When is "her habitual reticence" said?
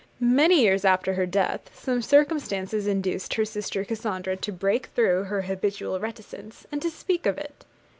5.25-6.65